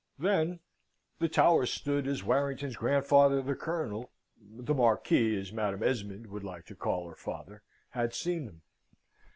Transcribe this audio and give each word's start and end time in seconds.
Then 0.17 0.61
the 1.19 1.29
towers 1.29 1.71
stood 1.71 2.07
as 2.07 2.23
Warrington's 2.23 2.75
grandfather 2.75 3.39
the 3.39 3.53
Colonel 3.53 4.09
(the 4.35 4.73
Marquis, 4.73 5.39
as 5.39 5.53
Madam 5.53 5.83
Esmond 5.83 6.25
would 6.25 6.43
like 6.43 6.65
to 6.65 6.75
call 6.75 7.07
her 7.07 7.15
father) 7.15 7.61
had 7.91 8.15
seen 8.15 8.45
them. 8.47 8.61